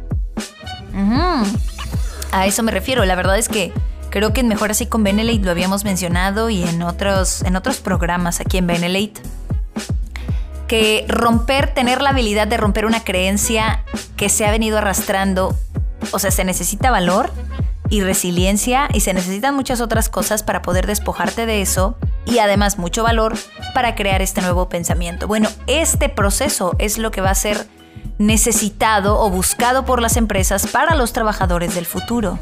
A 2.33 2.47
eso 2.47 2.63
me 2.63 2.71
refiero. 2.71 3.05
La 3.05 3.15
verdad 3.15 3.37
es 3.37 3.47
que 3.47 3.71
creo 4.09 4.33
que 4.33 4.43
Mejor 4.43 4.71
Así 4.71 4.87
con 4.87 5.03
Benelate 5.03 5.39
lo 5.39 5.51
habíamos 5.51 5.85
mencionado 5.85 6.49
y 6.49 6.63
en 6.63 6.81
otros, 6.81 7.43
en 7.43 7.55
otros 7.55 7.77
programas 7.77 8.41
aquí 8.41 8.57
en 8.57 8.65
Benelate. 8.65 9.21
que 10.67 11.05
romper, 11.07 11.73
tener 11.75 12.01
la 12.01 12.09
habilidad 12.09 12.47
de 12.47 12.57
romper 12.57 12.87
una 12.87 13.03
creencia 13.03 13.83
que 14.17 14.29
se 14.29 14.47
ha 14.47 14.51
venido 14.51 14.79
arrastrando, 14.79 15.55
o 16.11 16.17
sea, 16.17 16.31
se 16.31 16.43
necesita 16.43 16.89
valor 16.89 17.31
y 17.89 18.01
resiliencia 18.01 18.87
y 18.91 19.01
se 19.01 19.13
necesitan 19.13 19.53
muchas 19.55 19.79
otras 19.81 20.09
cosas 20.09 20.41
para 20.41 20.63
poder 20.63 20.87
despojarte 20.87 21.45
de 21.45 21.61
eso 21.61 21.95
y 22.25 22.39
además 22.39 22.79
mucho 22.79 23.03
valor 23.03 23.35
para 23.75 23.93
crear 23.93 24.23
este 24.23 24.41
nuevo 24.41 24.69
pensamiento. 24.69 25.27
Bueno, 25.27 25.49
este 25.67 26.09
proceso 26.09 26.75
es 26.79 26.97
lo 26.97 27.11
que 27.11 27.21
va 27.21 27.29
a 27.29 27.35
ser 27.35 27.67
necesitado 28.25 29.19
o 29.19 29.29
buscado 29.29 29.85
por 29.85 30.01
las 30.01 30.17
empresas 30.17 30.67
para 30.67 30.95
los 30.95 31.13
trabajadores 31.13 31.75
del 31.75 31.85
futuro. 31.85 32.39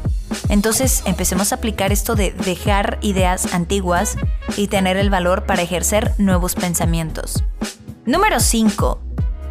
Entonces 0.48 1.02
empecemos 1.06 1.52
a 1.52 1.56
aplicar 1.56 1.92
esto 1.92 2.14
de 2.14 2.30
dejar 2.30 2.98
ideas 3.02 3.52
antiguas 3.52 4.16
y 4.56 4.68
tener 4.68 4.96
el 4.96 5.10
valor 5.10 5.44
para 5.44 5.62
ejercer 5.62 6.12
nuevos 6.18 6.54
pensamientos. 6.54 7.42
Número 8.06 8.40
5. 8.40 9.00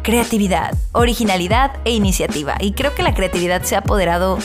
Creatividad, 0.02 0.74
originalidad 0.92 1.72
e 1.84 1.92
iniciativa. 1.92 2.56
Y 2.60 2.72
creo 2.72 2.94
que 2.94 3.02
la 3.02 3.14
creatividad 3.14 3.62
se 3.62 3.76
ha 3.76 3.80
apoderado 3.80 4.38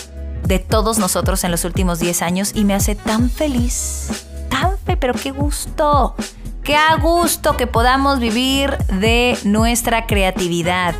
de 0.43 0.59
todos 0.59 0.99
nosotros 0.99 1.43
en 1.43 1.51
los 1.51 1.63
últimos 1.65 1.99
10 1.99 2.21
años 2.21 2.51
y 2.53 2.63
me 2.63 2.73
hace 2.73 2.95
tan 2.95 3.29
feliz. 3.29 4.25
Tan 4.49 4.77
fe, 4.77 4.97
pero 4.97 5.13
qué 5.13 5.31
gusto. 5.31 6.15
Qué 6.63 6.75
a 6.75 6.95
gusto 6.97 7.55
que 7.55 7.65
podamos 7.65 8.19
vivir 8.19 8.77
de 8.87 9.37
nuestra 9.45 10.05
creatividad. 10.05 10.95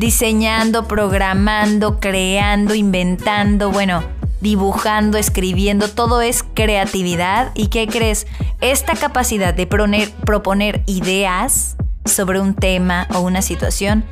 Diseñando, 0.00 0.88
programando, 0.88 2.00
creando, 2.00 2.74
inventando, 2.74 3.70
bueno, 3.70 4.02
dibujando, 4.40 5.18
escribiendo, 5.18 5.90
todo 5.90 6.22
es 6.22 6.42
creatividad. 6.54 7.50
¿Y 7.54 7.66
qué 7.66 7.86
crees? 7.86 8.26
Esta 8.62 8.94
capacidad 8.94 9.52
de 9.52 9.66
proponer 9.66 10.82
ideas 10.86 11.76
sobre 12.06 12.40
un 12.40 12.54
tema 12.54 13.08
o 13.12 13.20
una 13.20 13.42
situación, 13.42 14.06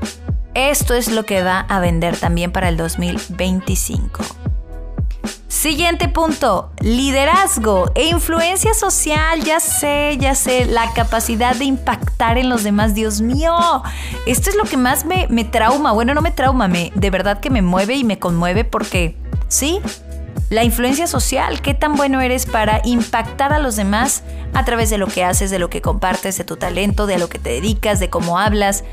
esto 0.52 0.92
es 0.92 1.10
lo 1.10 1.24
que 1.24 1.42
va 1.42 1.60
a 1.60 1.80
vender 1.80 2.18
también 2.18 2.52
para 2.52 2.68
el 2.68 2.76
2025. 2.76 4.22
Siguiente 5.48 6.08
punto, 6.08 6.70
liderazgo 6.80 7.90
e 7.94 8.08
influencia 8.08 8.74
social, 8.74 9.42
ya 9.42 9.58
sé, 9.58 10.18
ya 10.20 10.34
sé, 10.34 10.66
la 10.66 10.92
capacidad 10.92 11.56
de 11.56 11.64
impactar 11.64 11.97
en 12.18 12.48
los 12.48 12.64
demás, 12.64 12.94
Dios 12.94 13.20
mío, 13.20 13.56
esto 14.26 14.50
es 14.50 14.56
lo 14.56 14.64
que 14.64 14.76
más 14.76 15.04
me, 15.04 15.26
me 15.30 15.44
trauma, 15.44 15.92
bueno, 15.92 16.14
no 16.14 16.20
me 16.20 16.30
trauma, 16.30 16.68
me, 16.68 16.92
de 16.94 17.10
verdad 17.10 17.40
que 17.40 17.48
me 17.48 17.62
mueve 17.62 17.94
y 17.94 18.04
me 18.04 18.18
conmueve 18.18 18.64
porque, 18.64 19.16
sí, 19.46 19.80
la 20.50 20.64
influencia 20.64 21.06
social, 21.06 21.62
qué 21.62 21.74
tan 21.74 21.94
bueno 21.94 22.20
eres 22.20 22.44
para 22.46 22.80
impactar 22.84 23.52
a 23.52 23.58
los 23.58 23.76
demás 23.76 24.24
a 24.52 24.64
través 24.64 24.90
de 24.90 24.98
lo 24.98 25.06
que 25.06 25.24
haces, 25.24 25.50
de 25.50 25.58
lo 25.58 25.70
que 25.70 25.80
compartes, 25.80 26.36
de 26.36 26.44
tu 26.44 26.56
talento, 26.56 27.06
de 27.06 27.18
lo 27.18 27.28
que 27.28 27.38
te 27.38 27.50
dedicas, 27.50 28.00
de 28.00 28.10
cómo 28.10 28.38
hablas. 28.38 28.84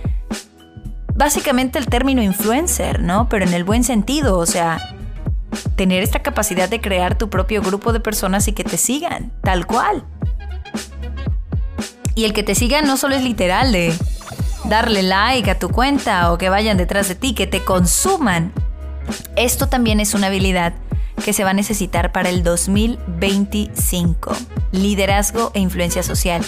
Básicamente 1.16 1.80
el 1.80 1.88
término 1.88 2.22
influencer, 2.22 3.02
¿no? 3.02 3.28
Pero 3.30 3.46
en 3.46 3.54
el 3.54 3.64
buen 3.64 3.84
sentido, 3.84 4.38
o 4.38 4.46
sea, 4.46 4.80
tener 5.76 6.04
esta 6.04 6.20
capacidad 6.20 6.70
de 6.70 6.82
crear 6.82 7.18
tu 7.18 7.30
propio 7.30 7.62
grupo 7.62 7.92
de 7.92 8.02
personas 8.02 8.48
y 8.48 8.54
que 8.54 8.64
te 8.64 8.78
sigan, 8.78 9.32
tal 9.42 9.66
cual. 9.66 10.06
Y 12.16 12.24
el 12.24 12.34
que 12.34 12.44
te 12.44 12.56
sigan 12.56 12.88
no 12.88 12.98
solo 12.98 13.16
es 13.16 13.24
literal 13.24 13.72
de 13.72 13.94
darle 14.64 15.04
like 15.04 15.52
a 15.52 15.60
tu 15.60 15.70
cuenta 15.70 16.32
o 16.32 16.38
que 16.38 16.50
vayan 16.50 16.78
detrás 16.78 17.08
de 17.08 17.16
ti, 17.16 17.34
que 17.34 17.46
te 17.46 17.64
consuman. 17.64 18.54
Esto 19.36 19.68
también 19.68 20.00
es 20.00 20.14
una 20.14 20.28
habilidad 20.28 20.74
que 21.24 21.34
se 21.34 21.44
va 21.44 21.52
a 21.52 21.54
necesitar 21.54 22.12
para 22.12 22.30
el 22.30 22.44
2025. 22.44 24.36
Liderazgo 24.72 25.52
e 25.54 25.60
influencia 25.60 26.04
social, 26.04 26.44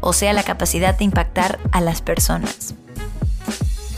o 0.00 0.12
sea, 0.12 0.32
la 0.32 0.42
capacidad 0.42 0.96
de 0.96 1.04
impactar 1.04 1.58
a 1.72 1.80
las 1.80 2.02
personas. 2.02 2.74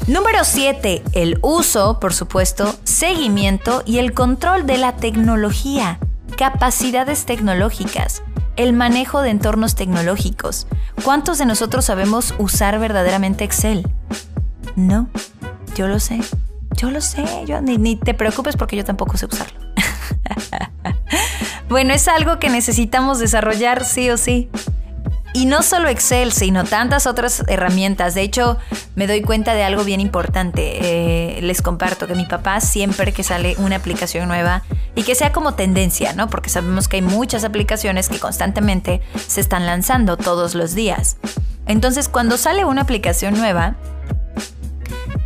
Número 0.06 0.42
7. 0.42 1.02
El 1.12 1.38
uso, 1.42 2.00
por 2.00 2.14
supuesto, 2.14 2.74
seguimiento 2.84 3.82
y 3.84 3.98
el 3.98 4.14
control 4.14 4.66
de 4.66 4.78
la 4.78 4.96
tecnología, 4.96 5.98
capacidades 6.38 7.26
tecnológicas, 7.26 8.22
el 8.58 8.74
manejo 8.74 9.22
de 9.22 9.30
entornos 9.30 9.74
tecnológicos. 9.74 10.66
¿Cuántos 11.04 11.38
de 11.38 11.46
nosotros 11.46 11.86
sabemos 11.86 12.34
usar 12.38 12.78
verdaderamente 12.78 13.44
Excel? 13.44 13.88
No, 14.76 15.08
yo 15.74 15.88
lo 15.88 16.00
sé. 16.00 16.20
Yo 16.76 16.90
lo 16.90 17.00
sé, 17.00 17.24
yo, 17.46 17.60
ni, 17.60 17.78
ni 17.78 17.96
te 17.96 18.14
preocupes 18.14 18.56
porque 18.56 18.76
yo 18.76 18.84
tampoco 18.84 19.16
sé 19.16 19.26
usarlo. 19.26 19.58
bueno, 21.68 21.92
es 21.94 22.06
algo 22.06 22.38
que 22.38 22.50
necesitamos 22.50 23.18
desarrollar 23.18 23.84
sí 23.84 24.10
o 24.10 24.16
sí. 24.16 24.50
Y 25.34 25.46
no 25.46 25.62
solo 25.62 25.88
Excel, 25.88 26.32
sino 26.32 26.64
tantas 26.64 27.06
otras 27.06 27.44
herramientas. 27.48 28.14
De 28.14 28.22
hecho, 28.22 28.58
me 28.96 29.06
doy 29.06 29.22
cuenta 29.22 29.54
de 29.54 29.62
algo 29.62 29.84
bien 29.84 30.00
importante. 30.00 31.36
Eh, 31.36 31.42
les 31.42 31.62
comparto 31.62 32.06
que 32.06 32.14
mi 32.14 32.26
papá 32.26 32.60
siempre 32.60 33.12
que 33.12 33.22
sale 33.22 33.54
una 33.58 33.76
aplicación 33.76 34.26
nueva 34.28 34.62
y 34.98 35.04
que 35.04 35.14
sea 35.14 35.30
como 35.30 35.54
tendencia, 35.54 36.12
¿no? 36.12 36.28
Porque 36.28 36.50
sabemos 36.50 36.88
que 36.88 36.96
hay 36.96 37.02
muchas 37.02 37.44
aplicaciones 37.44 38.08
que 38.08 38.18
constantemente 38.18 39.00
se 39.28 39.40
están 39.40 39.64
lanzando 39.64 40.16
todos 40.16 40.56
los 40.56 40.74
días. 40.74 41.18
Entonces, 41.66 42.08
cuando 42.08 42.36
sale 42.36 42.64
una 42.64 42.82
aplicación 42.82 43.38
nueva, 43.38 43.76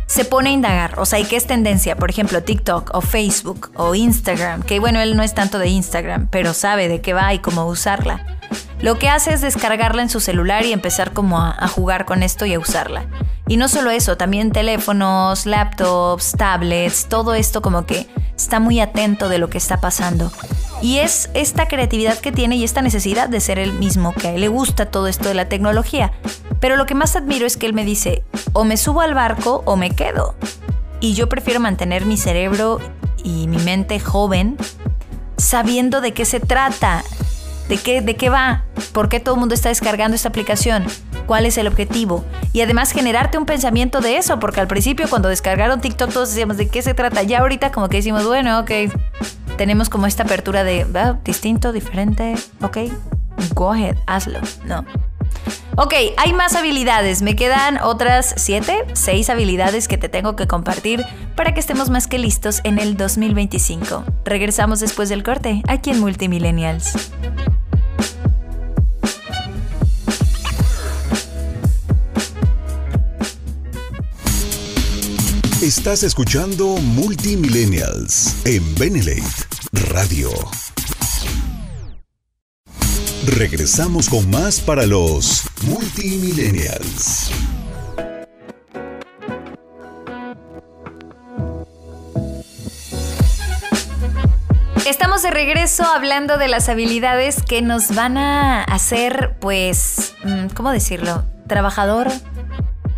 se 0.05 0.25
pone 0.25 0.51
a 0.51 0.53
indagar, 0.53 0.99
o 0.99 1.07
sea, 1.07 1.17
¿y 1.17 1.25
qué 1.25 1.37
es 1.37 1.47
tendencia? 1.47 1.95
Por 1.95 2.11
ejemplo, 2.11 2.43
TikTok 2.43 2.91
o 2.93 3.01
Facebook 3.01 3.71
o 3.73 3.95
Instagram, 3.95 4.61
que 4.61 4.79
bueno, 4.79 4.99
él 4.99 5.17
no 5.17 5.23
es 5.23 5.33
tanto 5.33 5.57
de 5.57 5.69
Instagram, 5.69 6.27
pero 6.27 6.53
sabe 6.53 6.87
de 6.87 7.01
qué 7.01 7.13
va 7.13 7.33
y 7.33 7.39
cómo 7.39 7.65
usarla. 7.65 8.23
Lo 8.79 8.99
que 8.99 9.09
hace 9.09 9.33
es 9.33 9.41
descargarla 9.41 10.03
en 10.03 10.09
su 10.09 10.19
celular 10.19 10.67
y 10.67 10.71
empezar 10.71 11.13
como 11.13 11.41
a, 11.41 11.55
a 11.57 11.67
jugar 11.67 12.05
con 12.05 12.21
esto 12.21 12.45
y 12.45 12.53
a 12.53 12.59
usarla. 12.59 13.07
Y 13.47 13.57
no 13.57 13.67
solo 13.67 13.89
eso, 13.89 14.17
también 14.17 14.51
teléfonos, 14.51 15.47
laptops, 15.47 16.33
tablets, 16.33 17.07
todo 17.09 17.33
esto 17.33 17.63
como 17.63 17.87
que 17.87 18.07
está 18.37 18.59
muy 18.59 18.79
atento 18.79 19.29
de 19.29 19.37
lo 19.37 19.49
que 19.49 19.57
está 19.57 19.79
pasando. 19.79 20.31
Y 20.81 20.99
es 20.99 21.29
esta 21.33 21.67
creatividad 21.67 22.17
que 22.17 22.31
tiene 22.31 22.57
y 22.57 22.63
esta 22.63 22.81
necesidad 22.81 23.29
de 23.29 23.39
ser 23.39 23.59
él 23.59 23.73
mismo, 23.73 24.13
que 24.13 24.37
le 24.37 24.47
gusta 24.47 24.87
todo 24.87 25.07
esto 25.07 25.29
de 25.29 25.35
la 25.35 25.47
tecnología. 25.47 26.11
Pero 26.59 26.75
lo 26.75 26.85
que 26.85 26.95
más 26.95 27.15
admiro 27.15 27.45
es 27.45 27.57
que 27.57 27.65
él 27.65 27.73
me 27.73 27.85
dice, 27.85 28.23
o 28.51 28.65
me 28.65 28.77
subo 28.77 29.01
al 29.01 29.13
barco 29.13 29.63
o 29.65 29.75
me 29.75 29.91
quedo. 29.91 30.35
Y 30.99 31.13
yo 31.13 31.29
prefiero 31.29 31.59
mantener 31.59 32.05
mi 32.05 32.17
cerebro 32.17 32.79
y 33.23 33.47
mi 33.47 33.57
mente 33.57 33.99
joven 33.99 34.57
sabiendo 35.37 36.01
de 36.01 36.13
qué 36.13 36.25
se 36.25 36.39
trata, 36.39 37.03
de 37.67 37.77
qué, 37.77 38.01
de 38.01 38.15
qué 38.15 38.29
va, 38.29 38.63
por 38.91 39.09
qué 39.09 39.19
todo 39.19 39.35
el 39.35 39.39
mundo 39.39 39.55
está 39.55 39.69
descargando 39.69 40.15
esta 40.15 40.29
aplicación, 40.29 40.85
cuál 41.25 41.45
es 41.45 41.57
el 41.57 41.67
objetivo. 41.67 42.23
Y 42.53 42.61
además 42.61 42.91
generarte 42.91 43.37
un 43.37 43.45
pensamiento 43.45 44.01
de 44.01 44.17
eso, 44.17 44.39
porque 44.39 44.59
al 44.59 44.67
principio 44.67 45.09
cuando 45.09 45.29
descargaron 45.29 45.81
TikTok 45.81 46.11
todos 46.11 46.29
decíamos 46.29 46.57
de 46.57 46.67
qué 46.67 46.81
se 46.81 46.93
trata. 46.93 47.23
Ya 47.23 47.39
ahorita 47.39 47.71
como 47.71 47.89
que 47.89 47.97
decimos, 47.97 48.25
bueno, 48.25 48.59
ok, 48.59 48.71
tenemos 49.57 49.89
como 49.89 50.07
esta 50.07 50.23
apertura 50.23 50.63
de, 50.63 50.85
ah, 50.95 51.17
distinto, 51.23 51.71
diferente, 51.71 52.35
ok, 52.61 52.77
go 53.53 53.71
ahead, 53.71 53.95
hazlo, 54.07 54.39
¿no? 54.65 54.85
Ok, 55.75 55.93
hay 56.17 56.33
más 56.33 56.55
habilidades. 56.55 57.23
Me 57.23 57.35
quedan 57.35 57.79
otras 57.81 58.35
7, 58.37 58.85
6 58.93 59.29
habilidades 59.29 59.87
que 59.87 59.97
te 59.97 60.07
tengo 60.07 60.35
que 60.35 60.47
compartir 60.47 61.03
para 61.35 61.53
que 61.53 61.59
estemos 61.59 61.89
más 61.89 62.05
que 62.05 62.19
listos 62.19 62.61
en 62.63 62.77
el 62.77 62.95
2025. 62.95 64.03
Regresamos 64.23 64.79
después 64.79 65.09
del 65.09 65.23
corte, 65.23 65.63
aquí 65.67 65.89
en 65.89 65.99
Multimillennials. 65.99 67.11
Estás 75.63 76.03
escuchando 76.03 76.75
Multimillennials 76.75 78.35
en 78.45 78.75
Benelate 78.75 79.23
Radio. 79.93 80.29
Regresamos 83.25 84.09
con 84.09 84.29
más 84.29 84.59
para 84.59 84.85
los 84.85 85.43
Multimillennials. 85.65 87.31
Estamos 94.85 95.21
de 95.21 95.31
regreso 95.31 95.85
hablando 95.85 96.37
de 96.37 96.49
las 96.49 96.67
habilidades 96.67 97.41
que 97.41 97.61
nos 97.61 97.95
van 97.95 98.17
a 98.17 98.65
hacer, 98.65 99.37
pues, 99.39 100.13
mm, 100.25 100.47
¿cómo 100.47 100.71
decirlo? 100.71 101.23
Trabajador 101.47 102.11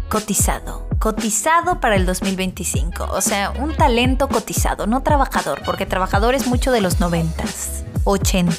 cotizado. 0.09 0.84
Cotizado 1.05 1.79
para 1.79 1.97
el 1.97 2.07
2025. 2.07 3.09
O 3.11 3.21
sea, 3.21 3.51
un 3.51 3.75
talento 3.75 4.27
cotizado, 4.27 4.87
no 4.87 5.03
trabajador, 5.03 5.61
porque 5.63 5.85
trabajador 5.85 6.33
es 6.33 6.47
mucho 6.47 6.71
de 6.71 6.81
los 6.81 6.99
90s, 6.99 7.83
80s. 8.05 8.55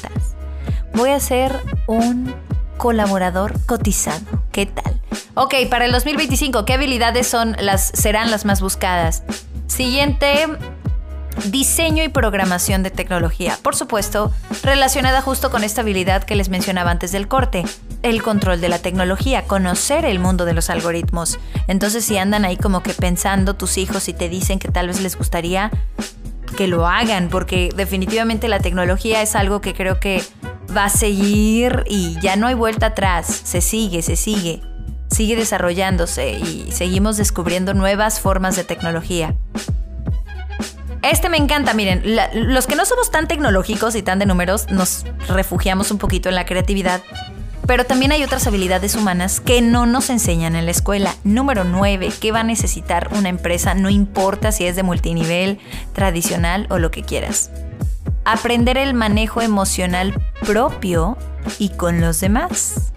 Voy 0.93 1.09
a 1.09 1.19
ser 1.19 1.61
un 1.87 2.33
colaborador 2.77 3.53
cotizado. 3.65 4.21
¿Qué 4.53 4.65
tal? 4.65 5.01
Ok, 5.33 5.55
para 5.69 5.83
el 5.83 5.91
2025, 5.91 6.63
¿qué 6.63 6.75
habilidades 6.75 7.27
son 7.27 7.57
las, 7.59 7.91
serán 7.93 8.31
las 8.31 8.45
más 8.45 8.61
buscadas? 8.61 9.23
Siguiente, 9.67 10.45
diseño 11.47 12.01
y 12.01 12.07
programación 12.07 12.81
de 12.81 12.91
tecnología. 12.91 13.59
Por 13.61 13.75
supuesto, 13.75 14.31
relacionada 14.63 15.19
justo 15.19 15.51
con 15.51 15.65
esta 15.65 15.81
habilidad 15.81 16.23
que 16.23 16.37
les 16.37 16.47
mencionaba 16.47 16.91
antes 16.91 17.11
del 17.11 17.27
corte. 17.27 17.65
El 18.03 18.21
control 18.21 18.61
de 18.61 18.69
la 18.69 18.79
tecnología, 18.79 19.43
conocer 19.43 20.05
el 20.05 20.19
mundo 20.19 20.45
de 20.45 20.53
los 20.53 20.69
algoritmos. 20.69 21.39
Entonces 21.67 22.05
si 22.05 22.17
andan 22.17 22.45
ahí 22.45 22.57
como 22.57 22.83
que 22.83 22.93
pensando 22.93 23.55
tus 23.55 23.77
hijos 23.77 24.07
y 24.07 24.13
te 24.13 24.29
dicen 24.29 24.59
que 24.59 24.69
tal 24.69 24.87
vez 24.87 25.01
les 25.01 25.17
gustaría 25.17 25.71
que 26.57 26.67
lo 26.67 26.87
hagan, 26.87 27.29
porque 27.29 27.69
definitivamente 27.75 28.47
la 28.47 28.59
tecnología 28.59 29.21
es 29.21 29.35
algo 29.35 29.61
que 29.61 29.73
creo 29.73 29.99
que 29.99 30.23
va 30.75 30.85
a 30.85 30.89
seguir 30.89 31.83
y 31.87 32.19
ya 32.21 32.35
no 32.35 32.47
hay 32.47 32.55
vuelta 32.55 32.87
atrás, 32.87 33.27
se 33.27 33.61
sigue, 33.61 34.01
se 34.01 34.15
sigue, 34.15 34.61
sigue 35.11 35.35
desarrollándose 35.35 36.33
y 36.33 36.71
seguimos 36.71 37.17
descubriendo 37.17 37.73
nuevas 37.73 38.19
formas 38.19 38.55
de 38.55 38.63
tecnología. 38.63 39.35
Este 41.03 41.29
me 41.29 41.37
encanta, 41.37 41.73
miren, 41.73 42.03
los 42.33 42.67
que 42.67 42.75
no 42.75 42.85
somos 42.85 43.11
tan 43.11 43.27
tecnológicos 43.27 43.95
y 43.95 44.01
tan 44.01 44.19
de 44.19 44.25
números 44.25 44.69
nos 44.69 45.05
refugiamos 45.27 45.91
un 45.91 45.99
poquito 45.99 46.27
en 46.27 46.35
la 46.35 46.45
creatividad, 46.45 47.01
pero 47.67 47.85
también 47.85 48.13
hay 48.13 48.23
otras 48.23 48.47
habilidades 48.47 48.95
humanas 48.95 49.41
que 49.41 49.61
no 49.61 49.85
nos 49.85 50.09
enseñan 50.09 50.55
en 50.55 50.65
la 50.65 50.71
escuela. 50.71 51.13
Número 51.25 51.65
9, 51.65 52.11
¿qué 52.19 52.31
va 52.31 52.39
a 52.39 52.43
necesitar 52.43 53.09
una 53.13 53.27
empresa? 53.27 53.73
No 53.73 53.89
importa 53.89 54.53
si 54.53 54.65
es 54.65 54.77
de 54.77 54.83
multinivel, 54.83 55.59
tradicional 55.93 56.65
o 56.69 56.79
lo 56.79 56.91
que 56.91 57.03
quieras. 57.03 57.51
Aprender 58.23 58.77
el 58.77 58.93
manejo 58.93 59.41
emocional 59.41 60.19
propio 60.45 61.17
y 61.59 61.69
con 61.69 61.99
los 61.99 62.21
demás. 62.21 62.93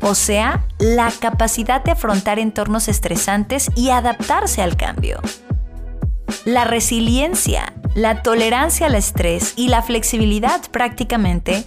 O 0.00 0.14
sea, 0.14 0.64
la 0.78 1.10
capacidad 1.10 1.82
de 1.82 1.92
afrontar 1.92 2.38
entornos 2.38 2.88
estresantes 2.88 3.70
y 3.74 3.90
adaptarse 3.90 4.62
al 4.62 4.76
cambio. 4.76 5.20
La 6.44 6.64
resiliencia, 6.64 7.72
la 7.94 8.22
tolerancia 8.22 8.86
al 8.86 8.94
estrés 8.94 9.54
y 9.56 9.68
la 9.68 9.82
flexibilidad 9.82 10.60
prácticamente 10.70 11.64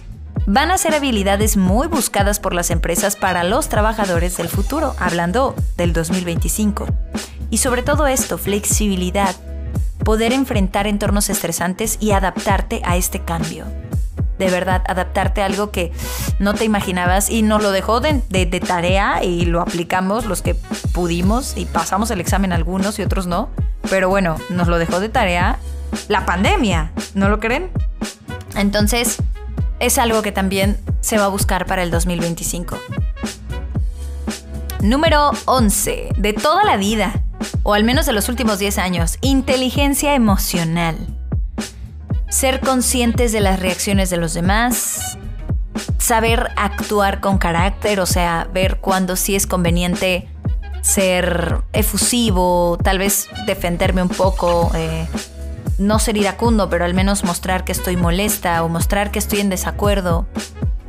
van 0.48 0.70
a 0.70 0.78
ser 0.78 0.94
habilidades 0.94 1.58
muy 1.58 1.88
buscadas 1.88 2.40
por 2.40 2.54
las 2.54 2.70
empresas 2.70 3.16
para 3.16 3.44
los 3.44 3.68
trabajadores 3.68 4.38
del 4.38 4.48
futuro, 4.48 4.96
hablando 4.98 5.54
del 5.76 5.92
2025. 5.92 6.86
Y 7.50 7.58
sobre 7.58 7.82
todo 7.82 8.06
esto, 8.06 8.38
flexibilidad, 8.38 9.36
poder 10.04 10.32
enfrentar 10.32 10.86
entornos 10.86 11.28
estresantes 11.28 11.98
y 12.00 12.12
adaptarte 12.12 12.80
a 12.84 12.96
este 12.96 13.20
cambio. 13.20 13.66
De 14.38 14.48
verdad, 14.48 14.82
adaptarte 14.88 15.42
a 15.42 15.46
algo 15.46 15.70
que 15.70 15.92
no 16.38 16.54
te 16.54 16.64
imaginabas 16.64 17.28
y 17.28 17.42
nos 17.42 17.62
lo 17.62 17.70
dejó 17.70 18.00
de, 18.00 18.22
tarea 18.66 19.22
y 19.22 19.44
lo 19.44 19.60
aplicamos 19.60 20.24
los 20.24 20.40
que 20.40 20.54
pudimos 20.94 21.58
y 21.58 21.66
pasamos 21.66 22.10
el 22.10 22.20
examen 22.20 22.52
algunos 22.52 22.98
y 22.98 23.02
otros 23.02 23.26
no 23.26 23.50
pero 23.90 24.08
bueno, 24.08 24.36
nos 24.50 24.68
lo 24.68 24.78
dejó 24.78 25.00
de 25.00 25.08
tarea 25.08 25.58
la 26.08 26.26
pandemia, 26.26 26.92
¿no 27.14 27.28
lo 27.30 27.40
creen? 27.40 27.70
Entonces, 28.54 29.18
es 29.80 29.98
algo 29.98 30.22
que 30.22 30.32
también 30.32 30.78
se 31.00 31.18
va 31.18 31.26
a 31.26 31.28
buscar 31.28 31.66
para 31.66 31.82
el 31.82 31.90
2025. 31.90 32.78
Número 34.80 35.32
11. 35.46 36.10
De 36.16 36.32
toda 36.32 36.64
la 36.64 36.76
vida, 36.76 37.12
o 37.62 37.74
al 37.74 37.84
menos 37.84 38.06
de 38.06 38.12
los 38.12 38.28
últimos 38.28 38.58
10 38.58 38.78
años, 38.78 39.18
inteligencia 39.20 40.14
emocional. 40.14 40.96
Ser 42.28 42.60
conscientes 42.60 43.32
de 43.32 43.40
las 43.40 43.58
reacciones 43.58 44.10
de 44.10 44.18
los 44.18 44.34
demás, 44.34 45.18
saber 45.98 46.50
actuar 46.56 47.20
con 47.20 47.38
carácter, 47.38 48.00
o 48.00 48.06
sea, 48.06 48.48
ver 48.52 48.78
cuándo 48.80 49.16
sí 49.16 49.34
es 49.34 49.46
conveniente 49.46 50.28
ser 50.88 51.58
efusivo, 51.72 52.78
tal 52.82 52.98
vez 52.98 53.28
defenderme 53.46 54.02
un 54.02 54.08
poco, 54.08 54.70
eh, 54.74 55.06
no 55.78 55.98
ser 55.98 56.16
iracundo, 56.16 56.68
pero 56.68 56.84
al 56.84 56.94
menos 56.94 57.24
mostrar 57.24 57.64
que 57.64 57.72
estoy 57.72 57.96
molesta 57.96 58.62
o 58.64 58.68
mostrar 58.68 59.10
que 59.10 59.18
estoy 59.18 59.40
en 59.40 59.48
desacuerdo, 59.48 60.26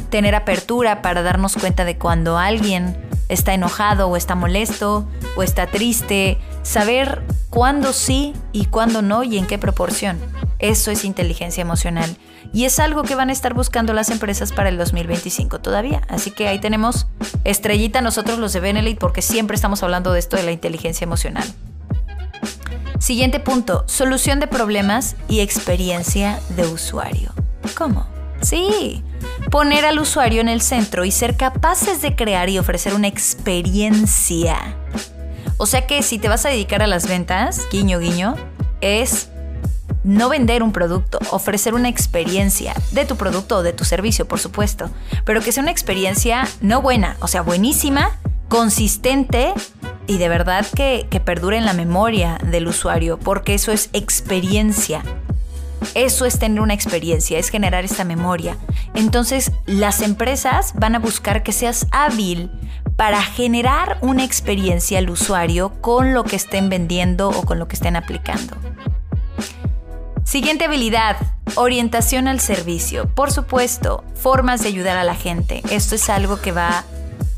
tener 0.10 0.36
apertura 0.36 1.01
para 1.01 1.22
darnos 1.22 1.55
cuenta 1.55 1.86
de 1.86 1.98
cuando 1.98 2.38
alguien 2.38 2.98
está 3.29 3.53
enojado 3.53 4.08
o 4.10 4.17
está 4.17 4.36
molesto 4.36 5.08
o 5.38 5.43
está 5.43 5.67
triste, 5.67 6.39
saber 6.63 7.24
cuándo 7.50 7.93
sí 7.93 8.34
y 8.51 8.65
cuándo 8.65 9.01
no 9.01 9.24
y 9.24 9.38
en 9.38 9.46
qué 9.46 9.58
proporción. 9.58 10.19
Eso 10.58 10.91
es 10.91 11.05
inteligencia 11.05 11.62
emocional. 11.62 12.17
Y 12.51 12.65
es 12.65 12.79
algo 12.79 13.03
que 13.03 13.15
van 13.15 13.29
a 13.29 13.34
estar 13.34 13.53
buscando 13.53 13.93
las 13.93 14.10
empresas 14.10 14.51
para 14.51 14.69
el 14.69 14.77
2025 14.77 15.60
todavía. 15.60 16.02
Así 16.10 16.32
que 16.32 16.47
ahí 16.47 16.60
tenemos 16.60 17.08
estrellita 17.43 18.02
nosotros 18.02 18.39
los 18.39 18.52
de 18.54 18.60
Benelite 18.60 18.99
porque 18.99 19.21
siempre 19.21 19.56
estamos 19.56 19.84
hablando 19.84 20.12
de 20.12 20.19
esto 20.19 20.36
de 20.36 20.43
la 20.43 20.52
inteligencia 20.52 21.06
emocional. 21.06 21.45
Siguiente 22.99 23.39
punto, 23.39 23.85
solución 23.88 24.39
de 24.39 24.47
problemas 24.47 25.15
y 25.29 25.39
experiencia 25.39 26.39
de 26.49 26.67
usuario. 26.67 27.31
¿Cómo? 27.77 28.05
Sí, 28.41 29.03
poner 29.51 29.85
al 29.85 29.99
usuario 29.99 30.41
en 30.41 30.49
el 30.49 30.62
centro 30.62 31.05
y 31.05 31.12
ser 31.12 31.38
capaces 31.38 32.01
de 32.01 32.15
crear 32.15 32.49
y 32.49 32.59
ofrecer 32.59 32.93
una 32.93 33.07
experiencia. 33.07 34.75
O 35.57 35.65
sea 35.65 35.88
que 35.88 36.03
si 36.03 36.19
te 36.19 36.29
vas 36.29 36.45
a 36.45 36.49
dedicar 36.49 36.81
a 36.81 36.88
las 36.88 37.07
ventas, 37.07 37.67
guiño 37.71 37.99
guiño, 37.99 38.35
es 38.81 39.29
no 40.03 40.29
vender 40.29 40.62
un 40.62 40.71
producto, 40.71 41.19
ofrecer 41.31 41.73
una 41.73 41.89
experiencia 41.89 42.73
de 42.91 43.05
tu 43.05 43.15
producto 43.15 43.57
o 43.57 43.63
de 43.63 43.73
tu 43.73 43.85
servicio, 43.85 44.27
por 44.27 44.39
supuesto, 44.39 44.89
pero 45.25 45.41
que 45.41 45.51
sea 45.51 45.63
una 45.63 45.71
experiencia 45.71 46.47
no 46.62 46.81
buena, 46.81 47.17
o 47.19 47.27
sea, 47.27 47.41
buenísima, 47.41 48.17
consistente 48.47 49.53
y 50.10 50.17
de 50.17 50.28
verdad 50.28 50.65
que, 50.76 51.06
que 51.12 51.19
perdure 51.19 51.58
en 51.58 51.65
la 51.65 51.74
memoria 51.74 52.39
del 52.43 52.67
usuario, 52.67 53.19
porque 53.19 53.54
eso 53.54 53.72
es 53.72 53.91
experiencia. 53.93 55.04
Eso 55.93 56.26
es 56.26 56.39
tener 56.39 56.62
una 56.62 56.74
experiencia, 56.74 57.38
es 57.38 57.50
generar 57.50 57.86
esta 57.86 58.04
memoria. 58.04 58.58
Entonces, 58.95 59.52
las 59.67 60.02
empresas 60.02 60.74
van 60.74 60.95
a 60.95 61.00
buscar 61.00 61.43
que 61.43 61.52
seas 61.52 61.86
hábil 61.91 62.50
para 62.95 63.22
generar 63.22 64.00
una 64.02 64.24
experiencia 64.24 64.98
al 64.98 65.12
usuario 65.12 65.80
con 65.80 66.15
lo 66.15 66.24
que 66.24 66.38
estén 66.38 66.69
vendiendo 66.69 67.30
o 67.30 67.43
con 67.43 67.60
lo 67.60 67.67
que 67.67 67.76
estén 67.76 67.95
aplicando. 67.95 68.58
Siguiente 70.24 70.65
habilidad, 70.65 71.17
orientación 71.54 72.28
al 72.28 72.39
servicio. 72.39 73.08
Por 73.13 73.32
supuesto, 73.32 74.04
formas 74.15 74.63
de 74.63 74.69
ayudar 74.69 74.98
a 74.98 75.04
la 75.04 75.15
gente. 75.15 75.62
Esto 75.69 75.93
es 75.93 76.10
algo 76.10 76.41
que 76.41 76.52
va 76.52 76.84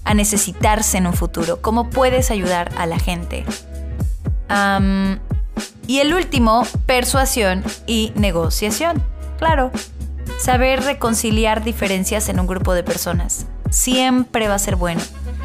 a 0.04 0.14
necesitarse 0.14 0.98
en 0.98 1.08
un 1.08 1.14
futuro. 1.14 1.62
¿Cómo 1.62 1.90
puedes 1.90 2.32
ayudar 2.32 2.72
a 2.78 2.86
la 2.86 3.00
gente? 3.00 3.46
y 5.88 6.00
el 6.00 6.14
último, 6.14 6.68
persuasión 6.86 7.64
y 7.88 8.12
negociación. 8.16 9.02
Claro, 9.38 9.72
saber 10.40 10.84
reconciliar 10.84 11.64
diferencias 11.64 12.28
en 12.28 12.40
un 12.40 12.48
grupo 12.48 12.74
de 12.74 12.84
personas. 12.84 13.46
Siempre 13.70 14.48
va 14.50 14.56
a 14.56 14.60
ser 14.60 14.76
bueno. 14.76 15.02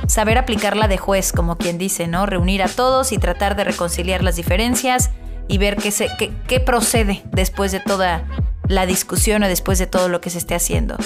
Saber 0.09 0.39
aplicarla 0.39 0.89
de 0.89 0.99
juez, 0.99 1.33
como 1.33 1.57
quien 1.57 1.79
dice, 1.79 2.09
¿no? 2.09 2.27
Reunir 2.27 2.63
a 2.63 2.69
todos 2.69 3.13
y 3.13 3.19
tratar 3.19 3.57
de 3.57 3.65
reconciliar 3.65 4.23
las 4.23 4.37
diferencias 4.37 5.11
y 5.49 5.59
ver 5.59 5.77
qué, 5.77 5.91
se, 5.91 6.09
qué, 6.19 6.61
procede 6.61 7.23
después 7.33 7.73
de 7.73 7.81
toda 7.81 8.25
la 8.69 8.87
discusión 8.87 9.43
o 9.43 9.49
después 9.49 9.79
de 9.79 9.87
todo 9.87 10.09
lo 10.09 10.21
que 10.21 10.31
se 10.31 10.39
esté 10.39 10.55
haciendo. 10.55 10.97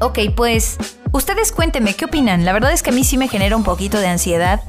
Ok, 0.00 0.18
pues 0.36 0.78
ustedes 1.12 1.52
cuéntenme, 1.52 1.94
¿qué 1.94 2.06
opinan? 2.06 2.44
La 2.44 2.52
verdad 2.52 2.72
es 2.72 2.82
que 2.82 2.90
a 2.90 2.92
mí 2.92 3.04
sí 3.04 3.18
me 3.18 3.28
genera 3.28 3.56
un 3.56 3.64
poquito 3.64 3.98
de 3.98 4.08
ansiedad, 4.08 4.62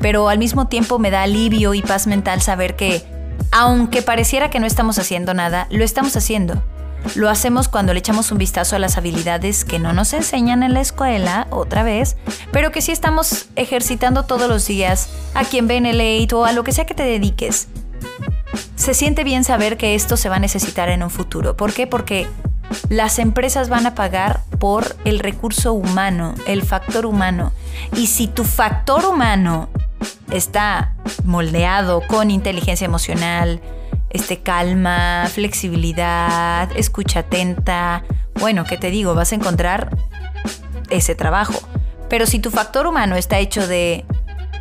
pero 0.00 0.28
al 0.28 0.38
mismo 0.38 0.68
tiempo 0.68 0.98
me 0.98 1.10
da 1.10 1.22
alivio 1.22 1.74
y 1.74 1.82
paz 1.82 2.06
mental 2.06 2.42
saber 2.42 2.76
que, 2.76 3.04
aunque 3.52 4.02
pareciera 4.02 4.50
que 4.50 4.60
no 4.60 4.66
estamos 4.66 4.98
haciendo 4.98 5.34
nada, 5.34 5.66
lo 5.70 5.84
estamos 5.84 6.16
haciendo. 6.16 6.62
Lo 7.14 7.30
hacemos 7.30 7.68
cuando 7.68 7.92
le 7.92 8.00
echamos 8.00 8.32
un 8.32 8.38
vistazo 8.38 8.74
a 8.74 8.80
las 8.80 8.96
habilidades 8.96 9.64
que 9.64 9.78
no 9.78 9.92
nos 9.92 10.12
enseñan 10.12 10.62
en 10.62 10.74
la 10.74 10.80
escuela, 10.80 11.46
otra 11.50 11.84
vez, 11.84 12.16
pero 12.50 12.72
que 12.72 12.82
sí 12.82 12.90
estamos 12.90 13.46
ejercitando 13.54 14.24
todos 14.24 14.48
los 14.48 14.66
días, 14.66 15.08
aquí 15.34 15.58
en 15.58 15.68
Benelete 15.68 16.34
o 16.34 16.44
a 16.44 16.52
lo 16.52 16.64
que 16.64 16.72
sea 16.72 16.84
que 16.84 16.94
te 16.94 17.04
dediques. 17.04 17.68
Se 18.74 18.92
siente 18.92 19.24
bien 19.24 19.44
saber 19.44 19.76
que 19.76 19.94
esto 19.94 20.16
se 20.16 20.28
va 20.28 20.36
a 20.36 20.40
necesitar 20.40 20.88
en 20.88 21.02
un 21.02 21.10
futuro. 21.10 21.56
¿Por 21.56 21.72
qué? 21.72 21.86
Porque 21.86 22.26
las 22.88 23.18
empresas 23.18 23.68
van 23.68 23.86
a 23.86 23.94
pagar 23.94 24.42
por 24.58 24.96
el 25.04 25.18
recurso 25.18 25.72
humano, 25.72 26.34
el 26.46 26.62
factor 26.62 27.06
humano. 27.06 27.52
Y 27.96 28.06
si 28.06 28.26
tu 28.28 28.44
factor 28.44 29.04
humano 29.04 29.68
está 30.30 30.94
moldeado 31.24 32.02
con 32.06 32.30
inteligencia 32.30 32.84
emocional, 32.84 33.60
este, 34.10 34.40
calma, 34.40 35.28
flexibilidad, 35.32 36.70
escucha 36.76 37.20
atenta, 37.20 38.04
bueno, 38.40 38.64
¿qué 38.64 38.76
te 38.76 38.90
digo? 38.90 39.14
Vas 39.14 39.32
a 39.32 39.36
encontrar 39.36 39.96
ese 40.90 41.14
trabajo. 41.14 41.60
Pero 42.08 42.26
si 42.26 42.38
tu 42.38 42.50
factor 42.50 42.86
humano 42.86 43.16
está 43.16 43.38
hecho 43.38 43.66
de 43.66 44.04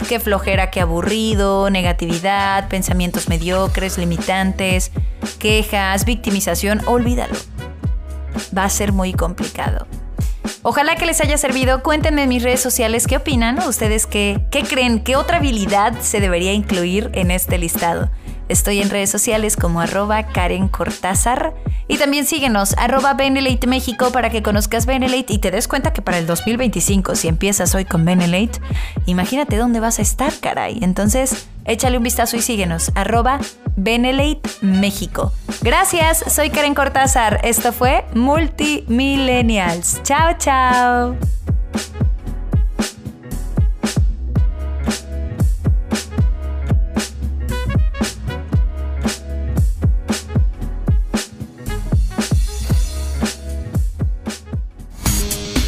Qué 0.08 0.20
flojera, 0.20 0.70
qué 0.70 0.82
aburrido, 0.82 1.70
negatividad, 1.72 2.68
pensamientos 2.68 3.28
mediocres, 3.28 3.98
limitantes, 3.98 4.92
quejas, 5.40 6.06
victimización, 6.06 6.82
olvídalo. 6.86 7.34
Va 8.56 8.66
a 8.66 8.70
ser 8.70 8.92
muy 8.92 9.14
complicado. 9.14 9.88
Ojalá 10.62 10.96
que 10.96 11.06
les 11.06 11.22
haya 11.22 11.38
servido. 11.38 11.84
Cuéntenme 11.84 12.24
en 12.24 12.30
mis 12.30 12.44
redes 12.44 12.60
sociales 12.60 13.08
qué 13.08 13.18
opinan, 13.18 13.60
ustedes 13.68 14.06
qué, 14.06 14.42
qué 14.52 14.64
creen, 14.64 15.00
qué 15.00 15.16
otra 15.16 15.38
habilidad 15.38 15.94
se 16.02 16.20
debería 16.20 16.54
incluir 16.54 17.12
en 17.14 17.32
este 17.32 17.58
listado. 17.58 18.10
Estoy 18.48 18.80
en 18.80 18.90
redes 18.90 19.10
sociales 19.10 19.58
como 19.58 19.82
arroba 19.82 20.24
Karen 20.28 20.68
Cortázar. 20.68 21.54
Y 21.88 21.98
también 21.98 22.26
síguenos, 22.26 22.74
arroba 22.78 23.14
Benelate 23.14 23.68
para 24.12 24.30
que 24.32 24.42
conozcas 24.42 24.88
Benelate 24.88 25.34
y 25.34 25.38
te 25.38 25.52
des 25.52 25.68
cuenta 25.68 25.94
que 25.94 26.02
para 26.02 26.18
el 26.18 26.26
2025, 26.26 27.16
si 27.16 27.28
empiezas 27.28 27.76
hoy 27.76 27.86
con 27.86 28.06
Benelate, 28.06 28.60
imagínate 29.06 29.58
dónde 29.58 29.80
vas 29.80 30.00
a 30.00 30.02
estar, 30.02 30.34
caray. 30.40 30.80
Entonces, 30.82 31.48
échale 31.66 31.98
un 31.98 32.04
vistazo 32.04 32.38
y 32.38 32.42
síguenos, 32.42 32.92
arroba 32.96 33.40
Benelate 33.76 34.42
México. 34.62 35.32
Gracias, 35.62 36.24
soy 36.28 36.50
Karen 36.50 36.76
Cortázar. 36.76 37.42
Esto 37.44 37.72
fue 37.72 38.06
Multimillennials. 38.14 40.02
Chao, 40.04 40.36
chao. 40.38 41.16